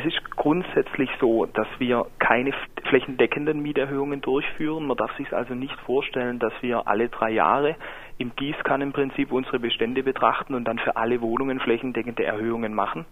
Es 0.00 0.06
ist 0.06 0.30
grundsätzlich 0.30 1.10
so, 1.20 1.44
dass 1.44 1.66
wir 1.78 2.06
keine 2.18 2.52
flächendeckenden 2.88 3.60
Mieterhöhungen 3.60 4.22
durchführen. 4.22 4.86
Man 4.86 4.96
darf 4.96 5.14
sich 5.18 5.30
also 5.34 5.54
nicht 5.54 5.78
vorstellen, 5.80 6.38
dass 6.38 6.54
wir 6.62 6.88
alle 6.88 7.10
drei 7.10 7.30
Jahre 7.30 7.76
im 8.16 8.34
Gießkannenprinzip 8.34 9.30
unsere 9.30 9.58
Bestände 9.58 10.02
betrachten 10.02 10.54
und 10.54 10.64
dann 10.64 10.78
für 10.78 10.96
alle 10.96 11.20
Wohnungen 11.20 11.60
flächendeckende 11.60 12.24
Erhöhungen 12.24 12.72
machen. 12.72 13.04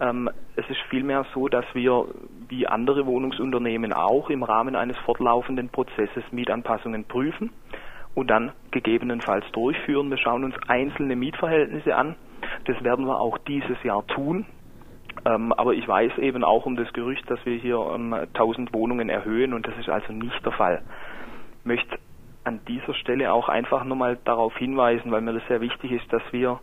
Ähm, 0.00 0.30
es 0.54 0.68
ist 0.70 0.80
vielmehr 0.90 1.26
so, 1.34 1.48
dass 1.48 1.64
wir 1.74 2.06
wie 2.48 2.68
andere 2.68 3.04
Wohnungsunternehmen 3.06 3.92
auch 3.92 4.30
im 4.30 4.44
Rahmen 4.44 4.76
eines 4.76 4.96
fortlaufenden 4.98 5.70
Prozesses 5.70 6.22
Mietanpassungen 6.30 7.04
prüfen 7.04 7.50
und 8.14 8.30
dann 8.30 8.52
gegebenenfalls 8.70 9.44
durchführen. 9.50 10.08
Wir 10.08 10.18
schauen 10.18 10.44
uns 10.44 10.54
einzelne 10.68 11.16
Mietverhältnisse 11.16 11.96
an. 11.96 12.14
Das 12.66 12.80
werden 12.84 13.06
wir 13.06 13.18
auch 13.20 13.38
dieses 13.38 13.82
Jahr 13.82 14.06
tun. 14.06 14.46
Ähm, 15.24 15.52
aber 15.52 15.74
ich 15.74 15.86
weiß 15.86 16.18
eben 16.18 16.42
auch 16.42 16.66
um 16.66 16.76
das 16.76 16.92
Gerücht, 16.92 17.28
dass 17.30 17.44
wir 17.46 17.56
hier 17.56 17.78
ähm, 17.94 18.12
1000 18.12 18.72
Wohnungen 18.74 19.08
erhöhen 19.08 19.54
und 19.54 19.66
das 19.66 19.76
ist 19.78 19.88
also 19.88 20.12
nicht 20.12 20.44
der 20.44 20.52
Fall. 20.52 20.82
Ich 21.60 21.66
möchte 21.66 21.98
an 22.44 22.60
dieser 22.66 22.94
Stelle 22.94 23.32
auch 23.32 23.48
einfach 23.48 23.84
nochmal 23.84 24.18
darauf 24.24 24.56
hinweisen, 24.56 25.12
weil 25.12 25.20
mir 25.20 25.32
das 25.32 25.46
sehr 25.46 25.60
wichtig 25.60 25.92
ist, 25.92 26.12
dass 26.12 26.22
wir 26.32 26.60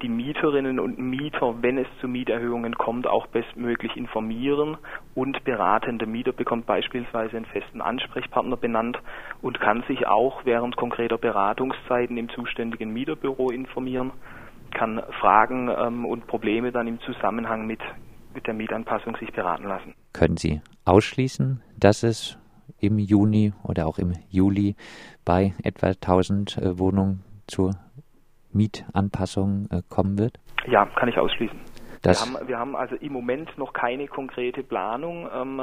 die 0.00 0.08
Mieterinnen 0.08 0.78
und 0.78 0.98
Mieter, 0.98 1.56
wenn 1.60 1.76
es 1.76 1.88
zu 2.00 2.08
Mieterhöhungen 2.08 2.76
kommt, 2.78 3.06
auch 3.08 3.26
bestmöglich 3.26 3.96
informieren 3.96 4.78
und 5.14 5.42
beraten. 5.44 5.98
Der 5.98 6.06
Mieter 6.06 6.32
bekommt 6.32 6.66
beispielsweise 6.66 7.36
einen 7.36 7.46
festen 7.46 7.82
Ansprechpartner 7.82 8.56
benannt 8.56 8.98
und 9.42 9.60
kann 9.60 9.82
sich 9.88 10.06
auch 10.06 10.44
während 10.44 10.76
konkreter 10.76 11.18
Beratungszeiten 11.18 12.16
im 12.16 12.28
zuständigen 12.30 12.92
Mieterbüro 12.92 13.50
informieren 13.50 14.12
kann 14.72 15.02
Fragen 15.20 15.68
ähm, 15.68 16.04
und 16.04 16.26
Probleme 16.26 16.72
dann 16.72 16.86
im 16.86 17.00
Zusammenhang 17.00 17.66
mit, 17.66 17.80
mit 18.38 18.46
der 18.46 18.54
Mietanpassung 18.54 19.16
sich 19.16 19.32
beraten 19.32 19.64
lassen. 19.64 19.96
Können 20.12 20.36
Sie 20.36 20.60
ausschließen, 20.84 21.60
dass 21.76 22.04
es 22.04 22.38
im 22.78 23.00
Juni 23.00 23.52
oder 23.64 23.88
auch 23.88 23.98
im 23.98 24.12
Juli 24.30 24.76
bei 25.24 25.54
etwa 25.64 25.88
1000 25.88 26.56
äh, 26.58 26.78
Wohnungen 26.78 27.24
zur 27.48 27.72
Mietanpassung 28.52 29.66
äh, 29.72 29.82
kommen 29.88 30.18
wird? 30.18 30.38
Ja, 30.68 30.86
kann 30.86 31.08
ich 31.08 31.18
ausschließen. 31.18 31.58
Wir 32.04 32.12
haben, 32.12 32.48
wir 32.48 32.58
haben, 32.60 32.76
also 32.76 32.94
im 32.94 33.12
Moment 33.12 33.58
noch 33.58 33.72
keine 33.72 34.06
konkrete 34.06 34.62
Planung 34.62 35.28
ähm, 35.34 35.60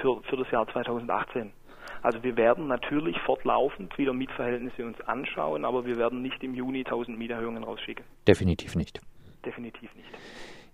für, 0.00 0.22
für 0.22 0.36
das 0.36 0.48
Jahr 0.52 0.68
2018. 0.68 1.50
Also 2.02 2.22
wir 2.22 2.36
werden 2.36 2.68
natürlich 2.68 3.18
fortlaufend 3.26 3.98
wieder 3.98 4.12
Mietverhältnisse 4.12 4.86
uns 4.86 5.00
anschauen, 5.00 5.64
aber 5.64 5.84
wir 5.84 5.96
werden 5.96 6.22
nicht 6.22 6.40
im 6.44 6.54
Juni 6.54 6.84
1000 6.84 7.18
Mieterhöhungen 7.18 7.64
rausschicken. 7.64 8.04
Definitiv 8.28 8.76
nicht. 8.76 9.00
Definitiv 9.44 9.92
nicht. 9.96 10.08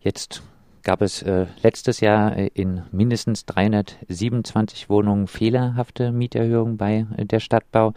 Jetzt 0.01 0.43
gab 0.87 1.03
es 1.03 1.21
äh, 1.23 1.47
letztes 1.65 2.01
Jahr 2.01 2.37
äh, 2.37 2.49
in 2.55 2.85
mindestens 2.93 3.45
327 3.47 4.89
Wohnungen 4.89 5.27
fehlerhafte 5.27 6.13
Mieterhöhungen 6.13 6.77
bei 6.77 7.07
äh, 7.17 7.25
der 7.25 7.41
Stadtbau. 7.41 7.93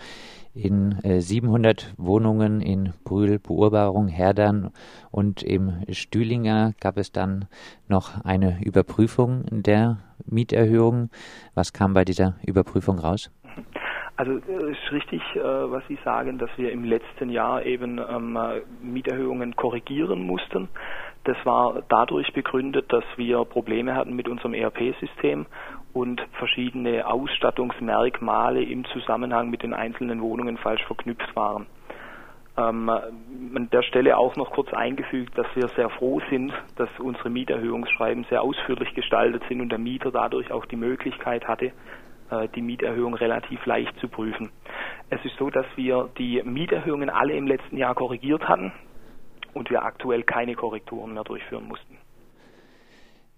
In 0.56 0.98
700 1.04 1.84
äh, 1.84 1.86
Wohnungen 1.98 2.60
in 2.62 2.94
Brühl, 3.06 3.38
Beurbarung, 3.38 4.08
Herdern 4.08 4.72
und 5.12 5.44
im 5.44 5.84
Stühlinger 5.92 6.74
gab 6.82 6.98
es 6.98 7.12
dann 7.12 7.46
noch 7.88 8.26
eine 8.26 8.58
Überprüfung 8.66 9.46
der 9.52 10.00
Mieterhöhung. 10.26 11.12
Was 11.54 11.72
kam 11.72 11.94
bei 11.94 12.04
dieser 12.04 12.38
Überprüfung 12.44 12.98
raus? 12.98 13.30
Also 14.20 14.34
es 14.34 14.48
äh, 14.50 14.72
ist 14.72 14.92
richtig, 14.92 15.22
äh, 15.36 15.40
was 15.40 15.82
Sie 15.88 15.98
sagen, 16.04 16.40
dass 16.40 16.50
wir 16.58 16.74
im 16.74 16.84
letzten 16.84 17.30
Jahr 17.30 17.66
eben 17.66 18.00
ähm, 18.00 18.38
Mieterhöhungen 18.82 19.56
korrigieren 19.56 20.24
mussten. 20.24 20.68
Das 21.30 21.46
war 21.46 21.84
dadurch 21.90 22.34
begründet, 22.34 22.92
dass 22.92 23.04
wir 23.16 23.46
Probleme 23.46 23.94
hatten 23.94 24.16
mit 24.16 24.28
unserem 24.28 24.56
ERP-System 24.56 25.46
und 25.94 26.20
verschiedene 26.40 27.06
Ausstattungsmerkmale 27.06 28.64
im 28.64 28.84
Zusammenhang 28.86 29.52
mit 29.52 29.62
den 29.62 29.76
einzelnen 29.76 30.22
Wohnungen 30.22 30.58
falsch 30.58 30.84
verknüpft 30.88 31.36
waren. 31.36 31.68
Ähm, 32.58 32.90
an 32.90 33.70
der 33.72 33.84
Stelle 33.84 34.18
auch 34.18 34.38
noch 34.38 34.50
kurz 34.50 34.74
eingefügt, 34.74 35.38
dass 35.38 35.46
wir 35.54 35.68
sehr 35.76 35.92
froh 35.92 36.20
sind, 36.32 36.52
dass 36.78 36.90
unsere 36.98 37.30
Mieterhöhungsschreiben 37.30 38.24
sehr 38.28 38.42
ausführlich 38.42 38.96
gestaltet 38.96 39.44
sind 39.48 39.62
und 39.62 39.70
der 39.70 39.78
Mieter 39.78 40.10
dadurch 40.10 40.52
auch 40.52 40.66
die 40.66 40.78
Möglichkeit 40.78 41.48
hatte, 41.48 41.74
äh, 42.32 42.48
die 42.56 42.64
Mieterhöhung 42.64 43.14
relativ 43.14 43.64
leicht 43.68 43.96
zu 44.00 44.08
prüfen. 44.08 44.50
Es 45.12 45.24
ist 45.24 45.38
so, 45.38 45.52
dass 45.52 45.68
wir 45.76 46.10
die 46.18 46.42
Mieterhöhungen 46.44 47.12
alle 47.12 47.34
im 47.34 47.46
letzten 47.46 47.78
Jahr 47.78 47.94
korrigiert 47.94 48.50
hatten 48.50 48.74
und 49.60 49.70
wir 49.70 49.84
aktuell 49.84 50.24
keine 50.24 50.56
Korrekturen 50.56 51.14
mehr 51.14 51.26
durchführen 51.26 51.68
mussten. 51.68 51.98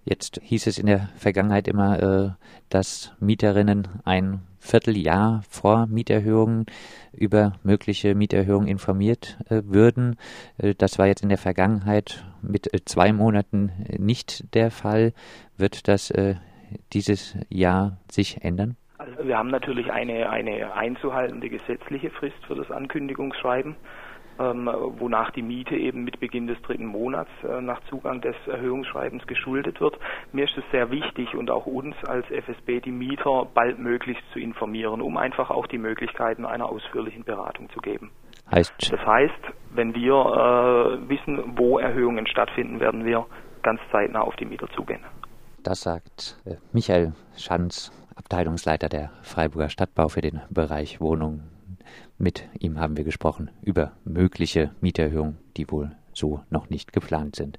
Jetzt 0.06 0.40
hieß 0.44 0.68
es 0.68 0.78
in 0.78 0.86
der 0.86 1.10
Vergangenheit 1.16 1.68
immer, 1.68 2.02
äh, 2.02 2.30
dass 2.70 3.16
Mieterinnen 3.20 3.88
ein 4.06 4.42
Vierteljahr 4.60 5.42
vor 5.50 5.88
Mieterhöhungen 5.88 6.68
über 7.12 7.54
mögliche 7.64 8.14
Mieterhöhungen 8.14 8.68
informiert 8.68 9.40
äh, 9.50 9.62
würden. 9.66 10.16
Äh, 10.60 10.76
das 10.76 11.00
war 11.00 11.08
jetzt 11.08 11.24
in 11.24 11.30
der 11.30 11.40
Vergangenheit 11.40 12.24
mit 12.44 12.70
zwei 12.86 13.14
Monaten 13.14 13.72
nicht 13.98 14.54
der 14.54 14.70
Fall. 14.70 15.14
Wird 15.58 15.88
das 15.88 16.14
dieses 16.94 17.38
Jahr 17.50 17.98
sich 18.10 18.44
ändern? 18.44 18.78
Also 18.98 19.28
wir 19.28 19.38
haben 19.38 19.50
natürlich 19.50 19.92
eine, 19.92 20.30
eine 20.30 20.74
einzuhaltende 20.74 21.50
gesetzliche 21.50 22.10
Frist 22.12 22.44
für 22.48 22.56
das 22.56 22.72
Ankündigungsschreiben 22.72 23.76
ähm, 24.40 24.70
wonach 25.00 25.32
die 25.32 25.42
Miete 25.42 25.76
eben 25.76 26.04
mit 26.04 26.20
Beginn 26.20 26.48
des 26.48 26.62
dritten 26.62 26.86
Monats 26.86 27.30
äh, 27.44 27.62
nach 27.62 27.82
Zugang 27.90 28.22
des 28.22 28.36
Erhöhungsschreibens 28.48 29.26
geschuldet 29.28 29.80
wird. 29.82 29.98
Mir 30.32 30.46
ist 30.46 30.58
es 30.58 30.64
sehr 30.72 30.92
wichtig 30.92 31.36
und 31.36 31.52
auch 31.52 31.66
uns 31.66 31.96
als 32.06 32.26
FSB 32.30 32.82
die 32.82 32.92
Mieter 32.92 33.46
baldmöglichst 33.54 34.24
zu 34.34 34.40
informieren, 34.40 35.02
um 35.02 35.18
einfach 35.18 35.50
auch 35.50 35.68
die 35.68 35.78
Möglichkeiten 35.78 36.46
einer 36.46 36.70
ausführlichen 36.70 37.24
Beratung 37.24 37.70
zu 37.70 37.80
geben. 37.80 38.12
Heißt, 38.50 38.92
das 38.92 39.06
heißt, 39.06 39.42
wenn 39.74 39.96
wir 39.96 40.14
äh, 40.14 41.10
wissen, 41.10 41.58
wo 41.58 41.80
Erhöhungen 41.80 42.28
stattfinden, 42.28 42.80
werden 42.80 43.06
wir 43.06 43.26
ganz 43.64 43.80
zeitnah 43.92 44.22
auf 44.22 44.36
die 44.36 44.46
Mieter 44.46 44.68
zugehen. 44.76 45.02
Das 45.64 45.82
sagt 45.82 46.42
äh, 46.46 46.56
Michael 46.74 47.14
Schanz, 47.38 47.92
Abteilungsleiter 48.16 48.90
der 48.90 49.12
Freiburger 49.22 49.70
Stadtbau 49.70 50.10
für 50.10 50.22
den 50.22 50.42
Bereich 50.50 51.00
Wohnung 51.00 51.44
mit 52.22 52.48
ihm 52.60 52.80
haben 52.80 52.98
wir 52.98 53.04
gesprochen 53.04 53.50
über 53.62 53.94
mögliche 54.06 54.72
Mieterhöhungen, 54.80 55.38
die 55.58 55.70
wohl 55.72 55.92
so 56.14 56.42
noch 56.50 56.70
nicht 56.70 56.94
geplant 56.94 57.36
sind. 57.36 57.58